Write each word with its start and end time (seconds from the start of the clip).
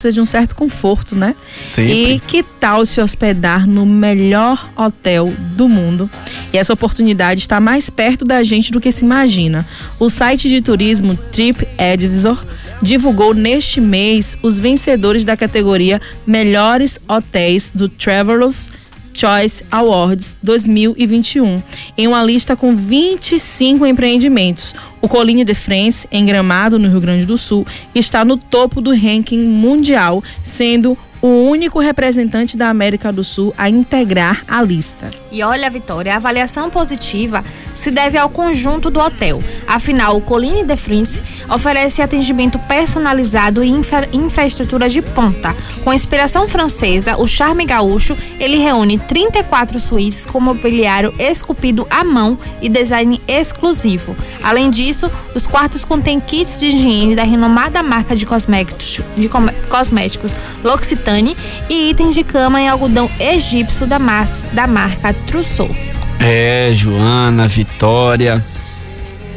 precisa 0.00 0.14
de 0.14 0.20
um 0.20 0.24
certo 0.24 0.54
conforto, 0.54 1.16
né? 1.16 1.34
Sempre. 1.66 2.12
E 2.14 2.20
que 2.20 2.40
tal 2.40 2.86
se 2.86 3.00
hospedar 3.00 3.66
no 3.66 3.84
melhor 3.84 4.70
hotel 4.76 5.34
do 5.56 5.68
mundo? 5.68 6.08
E 6.52 6.56
essa 6.56 6.72
oportunidade 6.72 7.40
está 7.40 7.58
mais 7.58 7.90
perto 7.90 8.24
da 8.24 8.44
gente 8.44 8.70
do 8.70 8.80
que 8.80 8.92
se 8.92 9.04
imagina. 9.04 9.66
O 9.98 10.08
site 10.08 10.48
de 10.48 10.62
turismo 10.62 11.16
TripAdvisor 11.32 12.40
divulgou 12.80 13.34
neste 13.34 13.80
mês 13.80 14.38
os 14.40 14.60
vencedores 14.60 15.24
da 15.24 15.36
categoria 15.36 16.00
Melhores 16.24 17.00
Hotéis 17.08 17.72
do 17.74 17.88
Travelers 17.88 18.70
Choice 19.18 19.64
Awards 19.72 20.36
2021, 20.44 21.60
em 21.96 22.06
uma 22.06 22.22
lista 22.22 22.54
com 22.54 22.76
25 22.76 23.84
empreendimentos. 23.84 24.72
O 25.00 25.08
Colline 25.08 25.44
de 25.44 25.54
France, 25.54 26.06
em 26.12 26.24
Gramado, 26.24 26.78
no 26.78 26.88
Rio 26.88 27.00
Grande 27.00 27.26
do 27.26 27.36
Sul, 27.36 27.66
está 27.92 28.24
no 28.24 28.36
topo 28.36 28.80
do 28.80 28.94
ranking 28.94 29.40
mundial, 29.40 30.22
sendo 30.40 30.96
o 31.20 31.26
único 31.26 31.80
representante 31.80 32.56
da 32.56 32.68
América 32.68 33.12
do 33.12 33.24
Sul 33.24 33.52
a 33.58 33.68
integrar 33.68 34.44
a 34.46 34.62
lista. 34.62 35.10
E 35.32 35.42
olha, 35.42 35.68
Vitória, 35.68 36.14
a 36.14 36.16
avaliação 36.16 36.70
positiva 36.70 37.42
se 37.78 37.90
deve 37.90 38.18
ao 38.18 38.28
conjunto 38.28 38.90
do 38.90 39.00
hotel. 39.00 39.42
Afinal, 39.66 40.16
o 40.16 40.20
Colline 40.20 40.64
de 40.64 40.76
France 40.76 41.20
oferece 41.48 42.02
atendimento 42.02 42.58
personalizado 42.58 43.62
e 43.62 43.68
infra 43.68 44.08
infraestrutura 44.12 44.88
de 44.88 45.00
ponta. 45.00 45.54
Com 45.84 45.92
inspiração 45.92 46.48
francesa, 46.48 47.16
o 47.16 47.26
charme 47.26 47.64
gaúcho, 47.64 48.16
ele 48.38 48.58
reúne 48.58 48.98
34 48.98 49.78
suítes 49.78 50.26
com 50.26 50.40
mobiliário 50.40 51.14
esculpido 51.18 51.86
à 51.88 52.02
mão 52.02 52.38
e 52.60 52.68
design 52.68 53.20
exclusivo. 53.28 54.16
Além 54.42 54.70
disso, 54.70 55.10
os 55.34 55.46
quartos 55.46 55.84
contêm 55.84 56.20
kits 56.20 56.58
de 56.58 56.66
higiene 56.66 57.14
da 57.14 57.22
renomada 57.22 57.82
marca 57.82 58.16
de 58.16 58.26
cosméticos, 58.26 59.00
de 59.16 59.28
cosméticos 59.68 60.34
L'Occitane 60.64 61.36
e 61.68 61.90
itens 61.90 62.14
de 62.14 62.24
cama 62.24 62.60
em 62.60 62.68
algodão 62.68 63.10
egípcio 63.20 63.86
da, 63.86 63.98
mar 63.98 64.28
da 64.52 64.66
marca 64.66 65.12
Trousseau. 65.26 65.87
É, 66.20 66.70
Joana, 66.74 67.46
Vitória. 67.46 68.44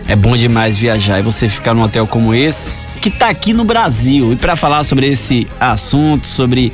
É 0.07 0.15
bom 0.15 0.35
demais 0.35 0.75
viajar 0.75 1.19
e 1.19 1.23
você 1.23 1.47
ficar 1.47 1.73
num 1.73 1.83
hotel 1.83 2.05
como 2.07 2.33
esse, 2.33 2.99
que 2.99 3.09
tá 3.09 3.29
aqui 3.29 3.53
no 3.53 3.63
Brasil. 3.63 4.33
E 4.33 4.35
para 4.35 4.55
falar 4.55 4.83
sobre 4.83 5.07
esse 5.07 5.47
assunto, 5.59 6.27
sobre 6.27 6.73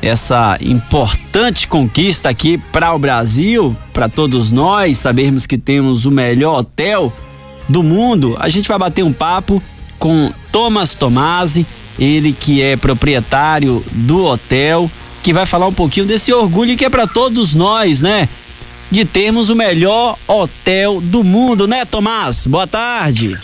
essa 0.00 0.56
importante 0.60 1.66
conquista 1.66 2.28
aqui 2.28 2.56
para 2.56 2.94
o 2.94 2.98
Brasil, 2.98 3.76
para 3.92 4.08
todos 4.08 4.50
nós, 4.50 4.98
sabermos 4.98 5.44
que 5.44 5.58
temos 5.58 6.04
o 6.04 6.10
melhor 6.10 6.60
hotel 6.60 7.12
do 7.68 7.82
mundo, 7.82 8.36
a 8.38 8.48
gente 8.48 8.68
vai 8.68 8.78
bater 8.78 9.04
um 9.04 9.12
papo 9.12 9.62
com 9.98 10.32
Thomas 10.52 10.94
Tomasi, 10.94 11.66
ele 11.98 12.32
que 12.32 12.62
é 12.62 12.76
proprietário 12.76 13.84
do 13.92 14.24
hotel, 14.24 14.88
que 15.22 15.32
vai 15.32 15.44
falar 15.44 15.66
um 15.66 15.72
pouquinho 15.72 16.06
desse 16.06 16.32
orgulho 16.32 16.76
que 16.76 16.84
é 16.84 16.90
para 16.90 17.06
todos 17.06 17.54
nós, 17.54 18.00
né? 18.00 18.28
De 18.90 19.04
termos 19.04 19.50
o 19.50 19.56
melhor 19.56 20.18
hotel 20.26 21.00
do 21.00 21.22
mundo, 21.22 21.66
né, 21.66 21.84
Tomás? 21.84 22.46
Boa 22.46 22.66
tarde. 22.66 23.38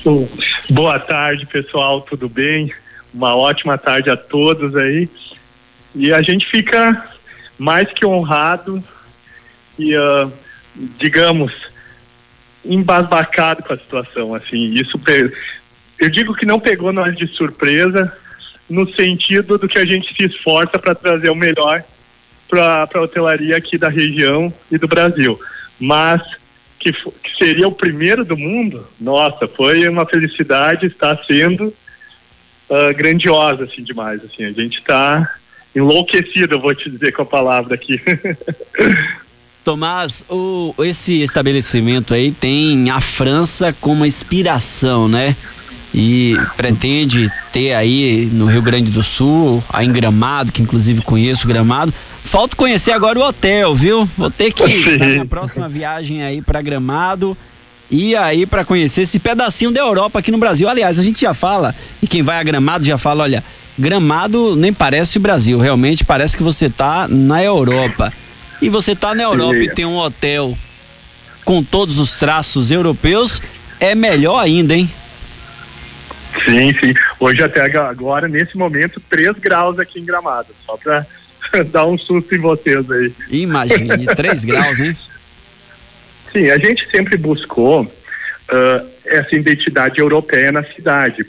Boa 0.71 0.99
tarde, 0.99 1.47
pessoal, 1.47 2.01
tudo 2.01 2.29
bem? 2.29 2.73
Uma 3.13 3.37
ótima 3.37 3.77
tarde 3.77 4.11
a 4.11 4.17
todos 4.17 4.75
aí. 4.75 5.09
E 5.95 6.13
a 6.13 6.23
gente 6.23 6.47
fica 6.47 7.09
mais 7.59 7.89
que 7.93 8.07
honrado 8.07 8.83
e, 9.79 9.97
uh, 9.97 10.33
digamos, 10.99 11.53
embasbacado 12.65 13.63
com 13.63 13.73
a 13.73 13.77
situação. 13.77 14.35
Assim, 14.35 14.75
isso 14.75 14.99
eu 15.99 16.09
digo 16.09 16.35
que 16.35 16.47
não 16.47 16.59
pegou 16.59 16.93
nós 16.93 17.15
de 17.17 17.27
surpresa, 17.27 18.17
no 18.69 18.91
sentido 18.95 19.59
do 19.59 19.69
que 19.69 19.79
a 19.79 19.85
gente 19.85 20.15
se 20.15 20.25
esforça 20.25 20.79
para 20.79 20.95
trazer 20.95 21.29
o 21.29 21.35
melhor 21.35 21.85
para 22.55 23.01
a 23.01 23.03
hotelaria 23.03 23.57
aqui 23.57 23.79
da 23.79 23.89
região 23.89 24.53
e 24.71 24.79
do 24.79 24.89
Brasil. 24.89 25.39
Mas 25.81 26.23
que, 26.79 26.93
que, 26.93 27.37
seria 27.39 27.67
o 27.67 27.73
primeiro 27.73 28.25
do 28.25 28.37
mundo, 28.37 28.87
nossa, 29.01 29.47
foi 29.49 29.89
uma 29.89 30.05
felicidade, 30.05 30.87
está 30.87 31.17
sendo 31.25 31.67
uh, 32.69 32.95
grandiosa, 32.95 33.65
assim, 33.65 33.83
demais. 33.83 34.23
Assim, 34.25 34.45
a 34.45 34.53
gente 34.53 34.79
está 34.79 35.35
enlouquecido, 35.75 36.61
vou 36.61 36.75
te 36.75 36.91
dizer 36.91 37.13
com 37.13 37.23
a 37.23 37.27
palavra 37.27 37.75
aqui. 37.75 38.01
Tomás, 39.65 40.27
o, 40.29 40.75
esse 40.81 41.23
estabelecimento 41.23 42.13
aí 42.13 42.31
tem 42.31 42.91
a 42.91 43.01
França 43.01 43.75
como 43.81 44.05
inspiração, 44.05 45.09
né? 45.09 45.35
E 45.95 46.37
pretende 46.57 47.31
ter 47.53 47.73
aí 47.73 48.29
no 48.33 48.47
Rio 48.47 48.61
Grande 48.61 48.91
do 48.91 49.05
Sul, 49.05 49.63
a 49.73 49.85
em 49.85 49.93
Gramado, 49.93 50.51
que 50.51 50.61
inclusive 50.61 51.01
conheço 51.03 51.47
Gramado, 51.47 51.95
Falta 52.25 52.57
conhecer 52.57 52.91
agora 52.91 53.19
o 53.19 53.23
hotel, 53.23 53.75
viu? 53.75 54.09
Vou 54.17 54.31
ter 54.31 54.51
que 54.51 54.65
ir 54.67 55.19
na 55.19 55.27
próxima 55.27 55.69
viagem 55.69 56.23
aí 56.23 56.41
para 56.41 56.63
Gramado 56.63 57.37
e 57.91 58.17
aí 58.17 58.47
para 58.47 58.65
conhecer 58.65 59.03
esse 59.03 59.19
pedacinho 59.19 59.71
da 59.71 59.81
Europa 59.81 60.19
aqui 60.19 60.33
no 60.33 60.39
Brasil. 60.39 60.69
Aliás, 60.69 60.99
a 60.99 61.03
gente 61.03 61.21
já 61.21 61.35
fala, 61.35 61.75
e 62.03 62.09
quem 62.09 62.23
vai 62.23 62.41
a 62.41 62.43
Gramado 62.43 62.83
já 62.83 62.97
fala, 62.97 63.23
olha, 63.25 63.45
Gramado 63.79 64.57
nem 64.57 64.73
parece 64.73 65.19
o 65.19 65.21
Brasil, 65.21 65.59
realmente 65.59 66.03
parece 66.03 66.37
que 66.37 66.43
você 66.43 66.71
tá 66.71 67.07
na 67.09 67.45
Europa. 67.45 68.13
E 68.61 68.71
você 68.71 68.97
tá 68.97 69.15
na 69.15 69.25
Europa 69.25 69.59
e 69.59 69.69
tem 69.69 69.85
um 69.85 69.99
hotel 69.99 70.57
com 71.45 71.63
todos 71.63 71.99
os 71.99 72.17
traços 72.17 72.71
europeus, 72.71 73.41
é 73.79 73.95
melhor 73.95 74.39
ainda, 74.39 74.75
hein? 74.75 74.91
Sim, 76.43 76.73
sim. 76.75 76.95
Hoje 77.21 77.43
até 77.43 77.61
agora, 77.61 78.29
nesse 78.29 78.57
momento, 78.57 79.01
3 79.09 79.37
graus 79.39 79.79
aqui 79.79 80.01
em 80.01 80.05
Gramado. 80.05 80.49
Só 80.65 80.77
para 80.77 81.07
dar 81.71 81.87
um 81.87 81.97
susto 81.97 82.35
em 82.35 82.39
vocês 82.39 82.91
aí. 82.91 83.13
Imagine, 83.31 84.07
3 84.07 84.45
graus, 84.45 84.81
hein? 84.81 84.97
Sim, 86.33 86.51
a 86.51 86.59
gente 86.59 86.89
sempre 86.91 87.17
buscou 87.17 87.83
uh, 87.83 88.89
essa 89.05 89.37
identidade 89.37 90.01
europeia 90.01 90.51
na 90.51 90.65
cidade, 90.65 91.25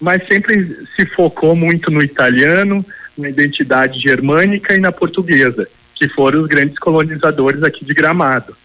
mas 0.00 0.26
sempre 0.26 0.76
se 0.96 1.06
focou 1.06 1.54
muito 1.54 1.90
no 1.90 2.02
italiano, 2.02 2.84
na 3.16 3.28
identidade 3.28 4.00
germânica 4.00 4.74
e 4.74 4.80
na 4.80 4.90
portuguesa, 4.90 5.68
que 5.94 6.08
foram 6.08 6.42
os 6.42 6.48
grandes 6.48 6.78
colonizadores 6.78 7.62
aqui 7.62 7.84
de 7.84 7.94
Gramado. 7.94 8.56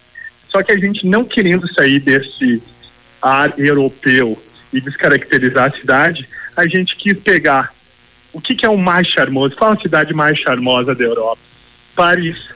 Só 0.47 0.61
que 0.63 0.71
a 0.71 0.77
gente 0.77 1.05
não 1.05 1.23
querendo 1.25 1.71
sair 1.71 1.99
desse 1.99 2.61
ar 3.21 3.53
europeu 3.57 4.39
e 4.73 4.81
descaracterizar 4.81 5.71
a 5.71 5.79
cidade, 5.79 6.27
a 6.55 6.65
gente 6.65 6.95
quis 6.95 7.19
pegar 7.19 7.71
o 8.33 8.41
que, 8.41 8.55
que 8.55 8.65
é 8.65 8.69
o 8.69 8.77
mais 8.77 9.07
charmoso? 9.07 9.55
Qual 9.55 9.71
a 9.71 9.77
cidade 9.77 10.13
mais 10.13 10.39
charmosa 10.39 10.95
da 10.95 11.03
Europa? 11.03 11.39
Paris. 11.95 12.49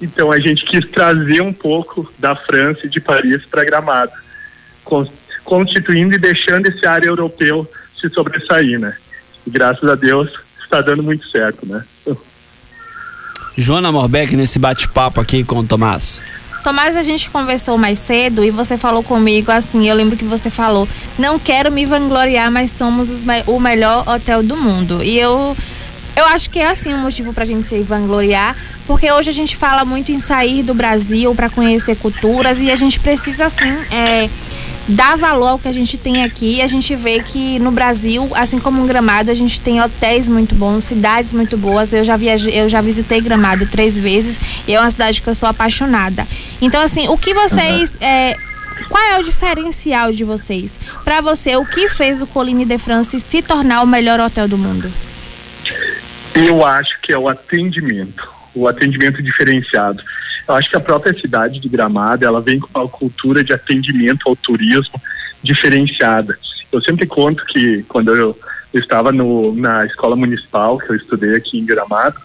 Então 0.00 0.30
a 0.30 0.38
gente 0.38 0.64
quis 0.64 0.88
trazer 0.88 1.42
um 1.42 1.52
pouco 1.52 2.12
da 2.18 2.36
França 2.36 2.86
e 2.86 2.88
de 2.88 3.00
Paris 3.00 3.44
para 3.44 3.64
Gramado, 3.64 4.12
constituindo 5.44 6.14
e 6.14 6.18
deixando 6.18 6.66
esse 6.66 6.86
ar 6.86 7.02
europeu 7.04 7.68
se 8.00 8.08
sobressair, 8.10 8.78
né? 8.78 8.96
E 9.46 9.50
graças 9.50 9.88
a 9.88 9.94
Deus 9.96 10.30
está 10.62 10.80
dando 10.80 11.02
muito 11.02 11.28
certo, 11.28 11.66
né? 11.66 11.84
Joana 13.56 13.90
Morbeck 13.90 14.36
nesse 14.36 14.58
bate-papo 14.58 15.20
aqui 15.20 15.44
com 15.44 15.60
o 15.60 15.66
Tomás. 15.66 16.20
Tomás, 16.64 16.96
a 16.96 17.02
gente 17.02 17.28
conversou 17.28 17.76
mais 17.76 17.98
cedo 17.98 18.42
e 18.42 18.50
você 18.50 18.78
falou 18.78 19.02
comigo 19.02 19.52
assim, 19.52 19.86
eu 19.86 19.94
lembro 19.94 20.16
que 20.16 20.24
você 20.24 20.48
falou, 20.48 20.88
não 21.18 21.38
quero 21.38 21.70
me 21.70 21.84
vangloriar, 21.84 22.50
mas 22.50 22.70
somos 22.70 23.10
o 23.46 23.60
melhor 23.60 24.08
hotel 24.08 24.42
do 24.42 24.56
mundo. 24.56 25.04
E 25.04 25.18
eu 25.18 25.54
eu 26.16 26.24
acho 26.24 26.48
que 26.48 26.60
é 26.60 26.70
assim 26.70 26.94
um 26.94 26.98
motivo 26.98 27.34
pra 27.34 27.44
gente 27.44 27.66
se 27.66 27.82
vangloriar, 27.82 28.56
porque 28.86 29.12
hoje 29.12 29.28
a 29.28 29.32
gente 29.34 29.54
fala 29.58 29.84
muito 29.84 30.10
em 30.10 30.18
sair 30.18 30.62
do 30.62 30.72
Brasil 30.72 31.34
para 31.34 31.50
conhecer 31.50 31.96
culturas 31.96 32.58
e 32.62 32.70
a 32.70 32.76
gente 32.76 32.98
precisa 32.98 33.44
assim 33.44 33.70
é, 33.90 34.30
dar 34.88 35.16
valor 35.16 35.48
ao 35.48 35.58
que 35.58 35.68
a 35.68 35.72
gente 35.72 35.98
tem 35.98 36.22
aqui. 36.24 36.62
A 36.62 36.66
gente 36.66 36.94
vê 36.94 37.20
que 37.20 37.58
no 37.58 37.70
Brasil, 37.70 38.30
assim 38.34 38.58
como 38.58 38.80
em 38.82 38.86
Gramado, 38.86 39.30
a 39.30 39.34
gente 39.34 39.60
tem 39.60 39.82
hotéis 39.82 40.28
muito 40.28 40.54
bons, 40.54 40.84
cidades 40.84 41.32
muito 41.32 41.56
boas. 41.56 41.92
Eu 41.92 42.04
já 42.04 42.16
viajei, 42.16 42.58
eu 42.58 42.68
já 42.68 42.80
visitei 42.80 43.20
Gramado 43.20 43.66
três 43.66 43.98
vezes 43.98 44.38
e 44.66 44.74
é 44.74 44.80
uma 44.80 44.90
cidade 44.90 45.20
que 45.20 45.28
eu 45.28 45.34
sou 45.34 45.48
apaixonada. 45.48 46.26
Então, 46.60 46.80
assim, 46.80 47.08
o 47.08 47.16
que 47.16 47.34
vocês. 47.34 47.94
Uhum. 47.94 48.02
É, 48.02 48.36
qual 48.88 49.02
é 49.02 49.18
o 49.18 49.22
diferencial 49.22 50.10
de 50.10 50.24
vocês? 50.24 50.78
Para 51.04 51.20
você, 51.20 51.56
o 51.56 51.64
que 51.64 51.88
fez 51.88 52.20
o 52.20 52.26
Colline 52.26 52.64
de 52.64 52.76
France 52.76 53.20
se 53.20 53.40
tornar 53.40 53.82
o 53.82 53.86
melhor 53.86 54.18
hotel 54.18 54.48
do 54.48 54.58
mundo? 54.58 54.90
Eu 56.34 56.66
acho 56.66 57.00
que 57.00 57.12
é 57.12 57.18
o 57.18 57.28
atendimento, 57.28 58.28
o 58.54 58.66
atendimento 58.66 59.22
diferenciado. 59.22 60.02
Eu 60.46 60.54
acho 60.54 60.68
que 60.68 60.76
a 60.76 60.80
própria 60.80 61.14
cidade 61.14 61.60
de 61.60 61.68
Gramado, 61.68 62.24
ela 62.24 62.40
vem 62.40 62.58
com 62.58 62.68
uma 62.78 62.88
cultura 62.88 63.44
de 63.44 63.52
atendimento 63.52 64.28
ao 64.28 64.34
turismo 64.34 65.00
diferenciada. 65.42 66.36
Eu 66.72 66.82
sempre 66.82 67.06
conto 67.06 67.44
que 67.46 67.84
quando 67.84 68.14
eu, 68.14 68.36
estava 68.72 69.12
no, 69.12 69.54
na 69.54 69.86
escola 69.86 70.16
municipal, 70.16 70.76
que 70.78 70.90
eu 70.90 70.96
estudei 70.96 71.36
aqui 71.36 71.58
em 71.58 71.64
Gramado, 71.64 72.16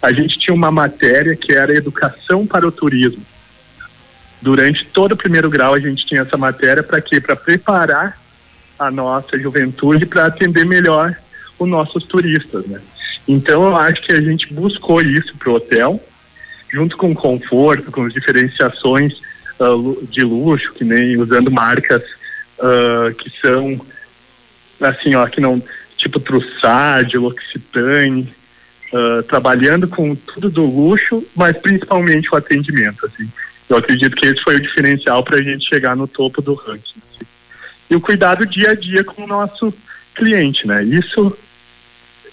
a 0.00 0.12
gente 0.12 0.38
tinha 0.38 0.54
uma 0.54 0.70
matéria 0.70 1.34
que 1.34 1.52
era 1.52 1.74
educação 1.74 2.46
para 2.46 2.66
o 2.66 2.70
turismo. 2.72 3.22
Durante 4.40 4.84
todo 4.86 5.12
o 5.12 5.16
primeiro 5.16 5.48
grau 5.48 5.74
a 5.74 5.80
gente 5.80 6.06
tinha 6.06 6.22
essa 6.22 6.36
matéria 6.36 6.82
para 6.82 7.00
quê? 7.00 7.20
Para 7.20 7.36
preparar 7.36 8.18
a 8.78 8.90
nossa 8.90 9.38
juventude 9.38 10.06
para 10.06 10.26
atender 10.26 10.64
melhor 10.64 11.16
os 11.58 11.68
nossos 11.68 12.04
turistas, 12.04 12.66
né? 12.66 12.80
Então 13.26 13.64
eu 13.64 13.76
acho 13.76 14.02
que 14.02 14.12
a 14.12 14.20
gente 14.20 14.52
buscou 14.52 15.00
isso 15.00 15.36
para 15.36 15.50
o 15.50 15.54
hotel, 15.54 16.00
junto 16.70 16.96
com 16.96 17.14
conforto, 17.14 17.90
com 17.90 18.04
as 18.04 18.12
diferenciações 18.12 19.14
uh, 19.58 20.06
de 20.06 20.22
luxo, 20.22 20.72
que 20.74 20.84
nem 20.84 21.16
usando 21.16 21.50
marcas 21.50 22.02
uh, 22.58 23.14
que 23.14 23.30
são 23.40 23.80
assim, 24.80 25.14
ó, 25.14 25.26
que 25.26 25.40
não 25.40 25.62
tipo 25.96 26.20
Trussardi, 26.20 27.16
L'Occitane, 27.16 28.32
uh, 28.92 29.22
trabalhando 29.22 29.88
com 29.88 30.14
tudo 30.14 30.50
do 30.50 30.64
luxo, 30.64 31.26
mas 31.34 31.56
principalmente 31.56 32.28
o 32.32 32.36
atendimento, 32.36 33.06
assim. 33.06 33.28
Eu 33.68 33.76
acredito 33.76 34.16
que 34.16 34.26
esse 34.26 34.42
foi 34.42 34.56
o 34.56 34.60
diferencial 34.60 35.24
para 35.24 35.38
a 35.38 35.42
gente 35.42 35.68
chegar 35.68 35.96
no 35.96 36.06
topo 36.06 36.40
do 36.40 36.54
ranking. 36.54 37.00
Assim. 37.10 37.26
E 37.90 37.96
o 37.96 38.00
cuidado 38.00 38.46
dia 38.46 38.70
a 38.70 38.74
dia 38.74 39.02
com 39.02 39.24
o 39.24 39.26
nosso 39.26 39.72
cliente, 40.14 40.66
né? 40.66 40.82
Isso 40.84 41.36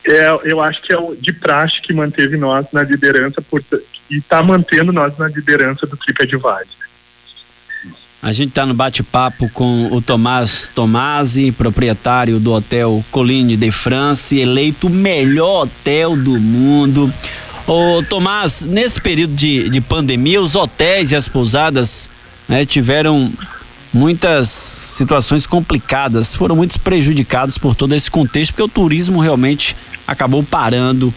é, 0.05 0.27
eu 0.43 0.61
acho 0.61 0.81
que 0.81 0.91
é 0.91 0.97
o 0.97 1.15
de 1.15 1.31
praxe 1.31 1.81
que 1.81 1.93
manteve 1.93 2.37
nós 2.37 2.67
na 2.71 2.83
liderança 2.83 3.41
por, 3.41 3.63
e 4.09 4.17
está 4.17 4.43
mantendo 4.43 4.91
nós 4.91 5.17
na 5.17 5.27
liderança 5.27 5.87
do 5.87 5.95
TripAdvisor. 5.95 6.83
A 8.21 8.31
gente 8.31 8.49
está 8.49 8.65
no 8.65 8.73
bate-papo 8.73 9.49
com 9.49 9.87
o 9.93 10.01
Tomás 10.01 10.71
Tomasi, 10.73 11.51
proprietário 11.51 12.39
do 12.39 12.53
Hotel 12.53 13.03
Colline 13.11 13.57
de 13.57 13.69
France, 13.69 14.39
eleito 14.39 14.87
o 14.87 14.89
melhor 14.89 15.63
hotel 15.63 16.15
do 16.15 16.39
mundo. 16.39 17.13
Ô 17.65 18.03
Tomás, 18.09 18.61
nesse 18.61 18.99
período 18.99 19.35
de, 19.35 19.69
de 19.69 19.79
pandemia, 19.79 20.41
os 20.41 20.53
hotéis 20.53 21.11
e 21.11 21.15
as 21.15 21.29
pousadas 21.29 22.09
né, 22.47 22.65
tiveram 22.65 23.31
muitas 23.93 24.49
situações 24.49 25.47
complicadas, 25.47 26.35
foram 26.35 26.55
muito 26.55 26.77
prejudicados 26.79 27.57
por 27.57 27.73
todo 27.73 27.95
esse 27.95 28.11
contexto, 28.11 28.51
porque 28.51 28.63
o 28.63 28.67
turismo 28.67 29.21
realmente 29.21 29.75
acabou 30.05 30.43
parando. 30.43 31.13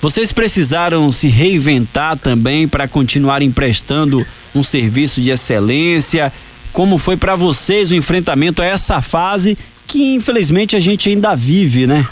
Vocês 0.00 0.32
precisaram 0.32 1.10
se 1.10 1.26
reinventar 1.26 2.16
também 2.16 2.68
para 2.68 2.86
continuar 2.86 3.42
emprestando 3.42 4.24
um 4.54 4.62
serviço 4.62 5.20
de 5.20 5.30
excelência. 5.30 6.32
Como 6.72 6.98
foi 6.98 7.16
para 7.16 7.34
vocês 7.34 7.90
o 7.90 7.94
enfrentamento 7.94 8.62
a 8.62 8.64
essa 8.64 9.02
fase 9.02 9.58
que 9.86 10.14
infelizmente 10.14 10.76
a 10.76 10.80
gente 10.80 11.08
ainda 11.08 11.34
vive, 11.34 11.86
né? 11.86 12.06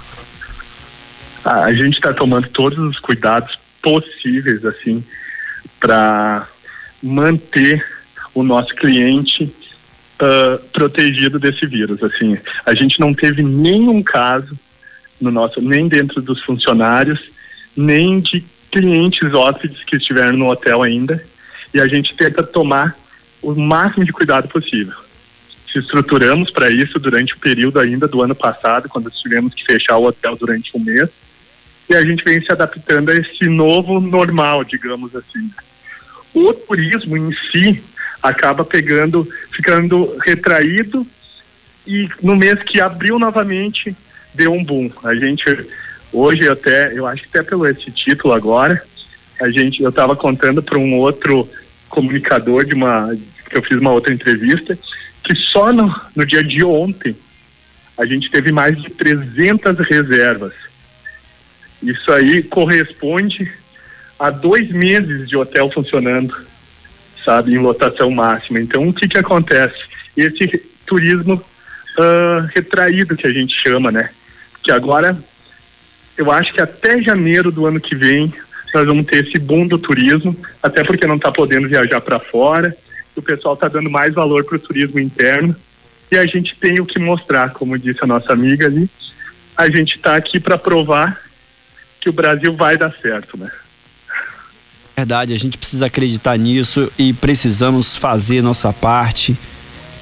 A 1.45 1.73
gente 1.73 1.95
está 1.95 2.13
tomando 2.13 2.49
todos 2.49 2.77
os 2.79 2.99
cuidados 2.99 3.58
possíveis 3.83 4.65
assim 4.65 5.03
para 5.79 6.47
manter 7.03 7.85
o 8.35 8.43
nosso 8.43 8.75
cliente 8.75 9.45
uh, 9.45 10.65
protegido 10.73 11.39
desse 11.39 11.67
vírus. 11.67 12.03
Assim, 12.03 12.37
a 12.67 12.75
gente 12.75 12.99
não 13.01 13.15
teve 13.15 13.43
nenhum 13.43 14.03
caso 14.03 14.59
no 15.21 15.31
nosso, 15.31 15.61
nem 15.61 15.89
dentro 15.89 16.23
dos 16.23 16.43
funcionários, 16.43 17.31
nem 17.77 18.21
de 18.21 18.45
clientes 18.71 19.33
hóspedes 19.33 19.83
que 19.85 19.97
estiveram 19.97 20.37
no 20.37 20.51
hotel 20.51 20.83
ainda 20.83 21.23
e 21.73 21.81
a 21.81 21.87
gente 21.87 22.15
tenta 22.15 22.43
tomar 22.43 22.97
o 23.43 23.55
máximo 23.55 24.05
de 24.05 24.13
cuidado 24.13 24.49
possível. 24.49 24.95
Se 25.71 25.79
estruturamos 25.79 26.51
para 26.51 26.71
isso 26.71 26.99
durante 26.99 27.35
o 27.35 27.39
período 27.39 27.79
ainda 27.79 28.09
do 28.09 28.23
ano 28.23 28.35
passado, 28.35 28.89
quando 28.89 29.11
tivemos 29.11 29.55
que 29.55 29.65
fechar 29.65 29.99
o 29.99 30.07
hotel 30.07 30.35
durante 30.37 30.75
um 30.77 30.81
mês, 30.81 31.11
e 31.88 31.94
a 31.94 32.05
gente 32.05 32.23
vem 32.23 32.40
se 32.40 32.52
adaptando 32.52 33.11
a 33.11 33.17
esse 33.17 33.46
novo 33.46 34.00
normal, 34.00 34.64
digamos 34.64 35.14
assim. 35.17 35.50
O 36.35 36.52
turismo 36.52 37.17
em 37.17 37.32
si 37.32 37.82
acaba 38.23 38.64
pegando, 38.64 39.26
ficando 39.50 40.17
retraído 40.19 41.06
e 41.87 42.08
no 42.23 42.37
mês 42.37 42.62
que 42.62 42.81
abriu 42.81 43.19
novamente 43.19 43.96
deu 44.35 44.52
um 44.52 44.62
boom. 44.62 44.90
A 45.05 45.14
gente 45.14 45.44
hoje 46.12 46.49
até, 46.49 46.93
eu 46.96 47.06
acho 47.06 47.23
que 47.23 47.38
até 47.38 47.43
pelo 47.43 47.67
esse 47.67 47.90
título 47.90 48.35
agora, 48.35 48.82
a 49.40 49.50
gente, 49.50 49.82
eu 49.82 49.90
estava 49.90 50.14
contando 50.17 50.62
para 50.62 50.79
um 50.79 50.96
outro 50.96 51.49
comunicador 51.88 52.64
de 52.64 52.75
uma, 52.75 53.08
que 53.49 53.56
eu 53.56 53.62
fiz 53.62 53.79
uma 53.79 53.93
outra 53.93 54.12
entrevista, 54.12 54.79
que 55.23 55.35
só 55.35 55.73
no, 55.73 55.94
no 56.14 56.26
dia 56.26 56.43
de 56.43 56.62
ontem 56.62 57.17
a 57.96 58.05
gente 58.05 58.31
teve 58.31 58.52
mais 58.52 58.81
de 58.81 58.90
300 58.90 59.79
reservas. 59.79 60.52
Isso 61.83 62.13
aí 62.13 62.43
corresponde 62.43 63.51
a 64.19 64.31
dois 64.31 64.71
meses 64.71 65.29
de 65.29 65.37
hotel 65.37 65.71
funcionando, 65.71 66.35
sabe, 67.25 67.55
em 67.55 67.59
lotação 67.59 68.11
máxima. 68.11 68.61
Então, 68.61 68.89
o 68.89 68.93
que 68.93 69.07
que 69.07 69.19
acontece? 69.19 69.79
Esse 70.17 70.49
turismo 70.85 71.35
uh, 71.35 72.47
retraído 72.55 73.17
que 73.17 73.27
a 73.27 73.33
gente 73.33 73.55
chama, 73.63 73.93
né? 73.93 74.11
Que 74.63 74.73
agora, 74.73 75.17
eu 76.17 76.33
acho 76.33 76.53
que 76.53 76.61
até 76.61 77.01
janeiro 77.01 77.53
do 77.53 77.67
ano 77.67 77.81
que 77.81 77.95
vem 77.95 78.33
nós 78.75 78.87
vamos 78.87 79.07
ter 79.07 79.27
esse 79.27 79.39
boom 79.39 79.67
do 79.67 79.79
turismo, 79.79 80.37
até 80.63 80.85
porque 80.85 81.07
não 81.07 81.17
está 81.17 81.33
podendo 81.33 81.69
viajar 81.69 82.01
para 82.01 82.19
fora, 82.19 82.77
o 83.17 83.23
pessoal 83.23 83.55
está 83.55 83.67
dando 83.67 83.91
mais 83.91 84.15
valor 84.15 84.45
para 84.45 84.57
o 84.57 84.61
turismo 84.61 85.01
interno 85.01 85.57
e 86.11 86.17
a 86.17 86.27
gente 86.27 86.57
tem 86.57 86.81
o 86.81 86.87
que 86.87 86.99
mostrar, 86.99 87.51
como 87.53 87.79
disse 87.79 88.01
a 88.03 88.07
nossa 88.07 88.33
amiga 88.33 88.67
ali, 88.67 88.89
a 89.57 89.69
gente 89.69 89.97
está 89.97 90.17
aqui 90.17 90.39
para 90.39 90.57
provar 90.57 91.19
que 92.00 92.09
o 92.09 92.12
Brasil 92.12 92.55
vai 92.55 92.77
dar 92.77 92.93
certo, 93.00 93.37
né? 93.37 93.50
Verdade, 94.97 95.33
a 95.33 95.39
gente 95.39 95.56
precisa 95.56 95.87
acreditar 95.87 96.37
nisso 96.37 96.91
e 96.99 97.12
precisamos 97.12 97.95
fazer 97.95 98.43
nossa 98.43 98.73
parte 98.73 99.37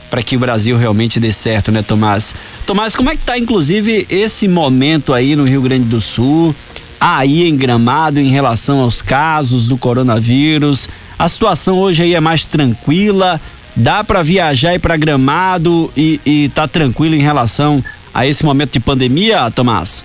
para 0.08 0.22
que 0.22 0.37
o 0.37 0.38
Brasil 0.38 0.76
realmente 0.76 1.20
dê 1.20 1.32
certo, 1.32 1.70
né, 1.70 1.82
Tomás? 1.82 2.34
Tomás, 2.64 2.96
como 2.96 3.10
é 3.10 3.16
que 3.16 3.25
tá 3.25 3.37
inclusive 3.37 4.06
esse 4.08 4.48
momento 4.48 5.12
aí 5.12 5.37
no 5.37 5.44
Rio 5.44 5.60
Grande 5.60 5.84
do 5.84 6.00
Sul? 6.00 6.54
aí 7.00 7.46
em 7.46 7.56
Gramado 7.56 8.19
em 8.19 8.28
relação 8.28 8.81
aos 8.81 9.02
casos 9.02 9.69
do 9.69 9.76
coronavírus? 9.76 10.88
A 11.19 11.28
situação 11.28 11.78
hoje 11.78 12.02
aí 12.02 12.14
é 12.14 12.20
mais 12.20 12.44
tranquila? 12.44 13.40
Dá 13.75 14.02
para 14.02 14.22
viajar 14.22 14.75
e 14.75 14.78
para 14.78 14.96
Gramado 14.96 15.90
e, 15.96 16.20
e 16.25 16.48
tá 16.50 16.66
tranquilo 16.66 17.14
em 17.14 17.20
relação 17.20 17.82
a 18.12 18.26
esse 18.26 18.44
momento 18.44 18.72
de 18.72 18.81
pandemia, 18.81 19.50
Tomás? 19.50 20.04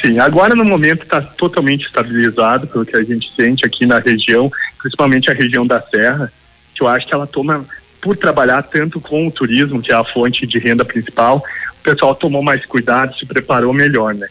Sim, 0.00 0.18
agora 0.20 0.54
no 0.54 0.64
momento 0.64 1.02
está 1.02 1.20
totalmente 1.20 1.86
estabilizado 1.86 2.66
pelo 2.66 2.86
que 2.86 2.96
a 2.96 3.02
gente 3.02 3.32
sente 3.34 3.66
aqui 3.66 3.84
na 3.84 3.98
região, 3.98 4.50
principalmente 4.80 5.30
a 5.30 5.34
região 5.34 5.66
da 5.66 5.80
Serra, 5.80 6.32
que 6.74 6.82
eu 6.82 6.86
acho 6.86 7.06
que 7.06 7.14
ela 7.14 7.26
toma, 7.26 7.64
por 8.00 8.16
trabalhar 8.16 8.62
tanto 8.62 9.00
com 9.00 9.26
o 9.26 9.30
turismo, 9.30 9.82
que 9.82 9.90
é 9.90 9.94
a 9.96 10.04
fonte 10.04 10.46
de 10.46 10.58
renda 10.58 10.84
principal, 10.84 11.42
o 11.80 11.82
pessoal 11.82 12.14
tomou 12.14 12.42
mais 12.42 12.64
cuidado, 12.64 13.16
se 13.16 13.26
preparou 13.26 13.72
melhor, 13.72 14.14
né? 14.14 14.28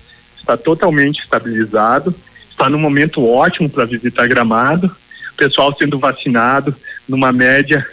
está 0.48 0.56
totalmente 0.56 1.22
estabilizado, 1.24 2.16
está 2.50 2.70
num 2.70 2.80
momento 2.80 3.26
ótimo 3.28 3.70
para 3.70 3.84
visitar 3.84 4.28
Gramado, 4.28 4.88
o 4.88 5.36
pessoal 5.36 5.76
sendo 5.78 6.00
vacinado 6.00 6.74
numa 7.08 7.34
média 7.34 7.86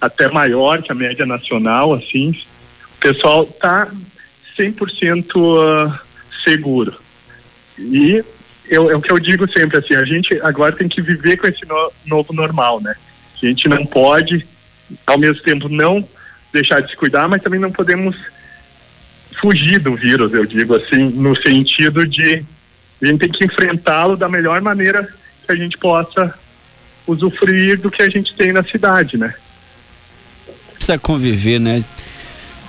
até 0.00 0.28
maior 0.28 0.82
que 0.82 0.90
a 0.90 0.94
média 0.94 1.24
nacional, 1.24 1.94
assim, 1.94 2.30
o 2.30 3.00
pessoal 3.00 3.44
está 3.44 3.88
100% 4.58 5.36
uh, 5.36 5.98
seguro. 6.42 6.96
E 7.80 8.22
eu, 8.68 8.90
é 8.90 8.96
o 8.96 9.00
que 9.00 9.10
eu 9.10 9.18
digo 9.18 9.50
sempre, 9.50 9.78
assim, 9.78 9.94
a 9.94 10.04
gente 10.04 10.38
agora 10.42 10.72
tem 10.72 10.88
que 10.88 11.00
viver 11.00 11.36
com 11.36 11.46
esse 11.46 11.66
no, 11.66 11.92
novo 12.06 12.32
normal, 12.32 12.80
né? 12.80 12.94
A 13.42 13.46
gente 13.46 13.68
não 13.68 13.84
pode, 13.86 14.46
ao 15.06 15.18
mesmo 15.18 15.42
tempo, 15.42 15.68
não 15.68 16.06
deixar 16.52 16.80
de 16.80 16.90
se 16.90 16.96
cuidar, 16.96 17.28
mas 17.28 17.42
também 17.42 17.58
não 17.58 17.72
podemos 17.72 18.16
fugir 19.40 19.78
do 19.78 19.96
vírus, 19.96 20.32
eu 20.34 20.44
digo 20.44 20.74
assim, 20.74 21.08
no 21.10 21.34
sentido 21.34 22.06
de 22.06 22.44
a 23.02 23.06
gente 23.06 23.18
tem 23.18 23.30
que 23.30 23.44
enfrentá-lo 23.44 24.16
da 24.16 24.28
melhor 24.28 24.60
maneira 24.60 25.08
que 25.46 25.50
a 25.50 25.56
gente 25.56 25.78
possa 25.78 26.34
usufruir 27.06 27.80
do 27.80 27.90
que 27.90 28.02
a 28.02 28.08
gente 28.08 28.34
tem 28.34 28.52
na 28.52 28.62
cidade, 28.62 29.16
né? 29.16 29.32
Precisa 30.74 30.98
conviver, 30.98 31.58
né? 31.58 31.82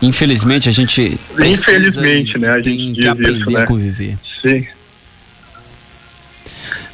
Infelizmente 0.01 0.69
a 0.69 0.71
gente 0.71 1.19
Infelizmente, 1.37 2.37
né? 2.39 2.49
A 2.49 2.61
gente 2.61 2.93
diz 2.93 3.07
aprender 3.07 3.37
isso, 3.37 3.51
né? 3.51 3.63
a 3.63 3.67
conviver. 3.67 4.17
Sim. 4.41 4.65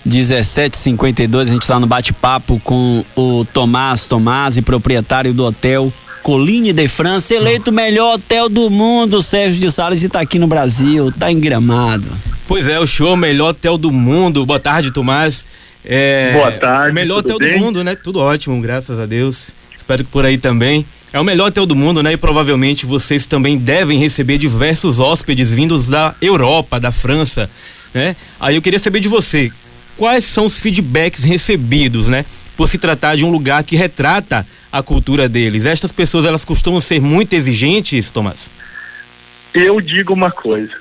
1752, 0.07 1.49
a 1.49 1.51
gente 1.51 1.63
está 1.63 1.79
no 1.79 1.85
bate-papo 1.85 2.59
com 2.63 3.03
o 3.15 3.45
Tomás 3.45 4.07
Tomás, 4.07 4.57
proprietário 4.61 5.33
do 5.33 5.45
hotel 5.45 5.91
Colline 6.23 6.71
de 6.73 6.87
França, 6.87 7.35
eleito 7.35 7.71
melhor 7.71 8.15
hotel 8.15 8.49
do 8.49 8.69
mundo, 8.69 9.21
Sérgio 9.21 9.59
de 9.59 9.71
Salles, 9.71 10.03
e 10.03 10.09
tá 10.09 10.21
aqui 10.21 10.39
no 10.39 10.47
Brasil, 10.47 11.11
tá 11.11 11.31
em 11.31 11.39
Gramado. 11.39 12.07
Pois 12.47 12.67
é, 12.67 12.79
o 12.79 12.87
show 12.87 13.15
melhor 13.17 13.49
hotel 13.49 13.77
do 13.77 13.91
mundo. 13.91 14.45
Boa 14.45 14.59
tarde, 14.59 14.91
Tomás. 14.91 15.45
É, 15.83 16.31
Boa 16.33 16.51
tarde. 16.51 16.93
Melhor 16.93 17.19
hotel 17.19 17.37
bem? 17.37 17.53
do 17.53 17.59
mundo, 17.59 17.83
né? 17.83 17.95
Tudo 17.95 18.19
ótimo, 18.19 18.59
graças 18.61 18.99
a 18.99 19.05
Deus. 19.05 19.51
Espero 19.75 20.03
que 20.03 20.11
por 20.11 20.25
aí 20.25 20.37
também. 20.37 20.85
É 21.13 21.19
o 21.19 21.23
melhor 21.23 21.47
hotel 21.47 21.65
do 21.65 21.75
mundo, 21.75 22.03
né? 22.03 22.13
E 22.13 22.17
provavelmente 22.17 22.85
vocês 22.85 23.25
também 23.25 23.57
devem 23.57 23.97
receber 23.97 24.37
diversos 24.37 24.99
hóspedes 24.99 25.51
vindos 25.51 25.87
da 25.87 26.13
Europa, 26.21 26.79
da 26.79 26.91
França, 26.91 27.49
né? 27.93 28.15
Aí 28.39 28.55
eu 28.55 28.61
queria 28.61 28.79
saber 28.79 28.99
de 28.99 29.07
você, 29.07 29.51
quais 29.97 30.23
são 30.23 30.45
os 30.45 30.59
feedbacks 30.59 31.23
recebidos, 31.23 32.07
né? 32.07 32.23
Por 32.55 32.67
se 32.67 32.77
tratar 32.77 33.15
de 33.15 33.25
um 33.25 33.31
lugar 33.31 33.63
que 33.63 33.75
retrata 33.75 34.45
a 34.71 34.81
cultura 34.81 35.27
deles. 35.27 35.65
Estas 35.65 35.91
pessoas 35.91 36.25
elas 36.25 36.45
costumam 36.45 36.79
ser 36.79 37.01
muito 37.01 37.33
exigentes, 37.33 38.09
Tomás? 38.09 38.49
Eu 39.53 39.81
digo 39.81 40.13
uma 40.13 40.31
coisa, 40.31 40.73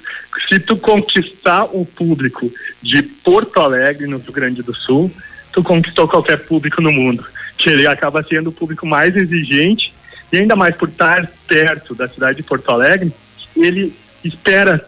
se 0.49 0.61
tu 0.61 0.77
conquistar 0.77 1.65
o 1.65 1.85
público 1.85 2.51
de 2.83 3.03
Porto 3.03 3.61
Alegre, 3.61 4.07
no 4.07 4.19
Rio 4.19 4.33
Grande 4.33 4.63
do 4.63 4.75
Sul, 4.75 5.11
tu 5.53 5.63
conquistou 5.63 6.07
qualquer 6.07 6.45
público 6.45 6.83
no 6.83 6.93
mundo. 6.93 7.25
Que 7.57 7.71
ele 7.71 7.87
acaba 7.87 8.23
sendo 8.23 8.51
o 8.51 8.53
público 8.53 8.87
mais 8.87 9.17
exigente 9.17 9.95
e 10.33 10.39
ainda 10.39 10.55
mais 10.57 10.77
por 10.77 10.89
estar 10.89 11.31
perto 11.47 11.95
da 11.95 12.07
cidade 12.09 12.39
de 12.39 12.43
Porto 12.43 12.71
Alegre, 12.71 13.13
ele 13.57 13.95
espera 14.23 14.87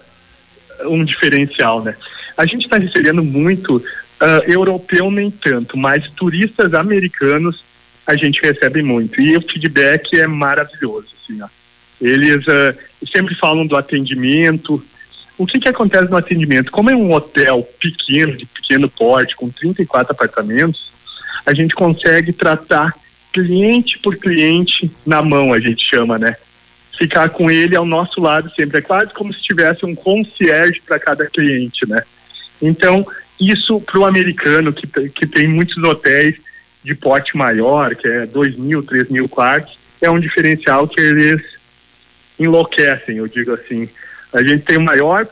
um 0.85 1.05
diferencial, 1.05 1.83
né? 1.83 1.95
A 2.37 2.45
gente 2.45 2.65
está 2.65 2.77
recebendo 2.77 3.23
muito 3.23 3.83
uh, 4.21 4.51
europeu 4.51 5.11
nem 5.11 5.31
tanto, 5.31 5.77
mas 5.77 6.11
turistas 6.11 6.75
americanos 6.75 7.65
a 8.07 8.17
gente 8.17 8.41
recebe 8.41 8.83
muito 8.83 9.21
e 9.21 9.37
o 9.37 9.43
feedback 9.43 10.19
é 10.19 10.27
maravilhoso, 10.27 11.09
assim, 11.23 11.41
ó. 11.43 11.49
Eles 12.01 12.47
uh, 12.47 12.79
sempre 13.13 13.35
falam 13.35 13.67
do 13.67 13.77
atendimento. 13.77 14.83
O 15.37 15.47
que 15.47 15.59
que 15.59 15.69
acontece 15.69 16.11
no 16.11 16.17
atendimento? 16.17 16.71
Como 16.71 16.91
é 16.91 16.97
um 16.97 17.13
hotel 17.13 17.63
pequeno, 17.79 18.37
de 18.37 18.47
pequeno 18.47 18.89
porte, 18.89 19.35
com 19.35 19.49
34 19.49 20.13
apartamentos, 20.13 20.93
a 21.45 21.53
gente 21.53 21.75
consegue 21.75 22.33
tratar 22.33 22.95
cliente 23.33 23.99
por 23.99 24.17
cliente 24.17 24.91
na 25.05 25.23
mão, 25.23 25.53
a 25.53 25.59
gente 25.59 25.85
chama, 25.85 26.19
né? 26.19 26.37
Ficar 26.97 27.29
com 27.31 27.51
ele 27.51 27.77
ao 27.77 27.85
nosso 27.85 28.21
lado 28.21 28.51
sempre. 28.55 28.79
É 28.79 28.83
quase 28.83 29.13
como 29.13 29.33
se 29.33 29.43
tivesse 29.43 29.85
um 29.85 29.95
concierge 29.95 30.81
para 30.81 30.99
cada 30.99 31.27
cliente, 31.27 31.89
né? 31.89 32.03
Então, 32.61 33.07
isso 33.41 33.81
para 33.81 33.99
o 33.99 34.05
americano, 34.05 34.73
que, 34.73 34.87
que 35.11 35.27
tem 35.27 35.49
muitos 35.49 35.83
hotéis 35.83 36.37
de 36.83 36.95
porte 36.95 37.37
maior, 37.37 37.95
que 37.95 38.09
é 38.09 38.27
2 38.27 38.57
mil, 38.57 38.83
3 38.83 39.09
mil 39.09 39.29
quartos, 39.29 39.77
é 40.01 40.11
um 40.11 40.19
diferencial 40.19 40.87
que 40.87 41.01
eles 41.01 41.43
enlouquecem, 42.39 43.17
eu 43.17 43.27
digo 43.27 43.53
assim. 43.53 43.89
A 44.33 44.43
gente 44.43 44.65
tem 44.65 44.77
o 44.77 44.85
maior 44.85 45.27